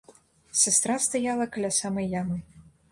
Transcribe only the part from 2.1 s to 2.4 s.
ямы.